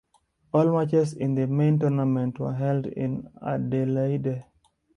[0.51, 4.43] All matches in the main tournament were held in Adelaide.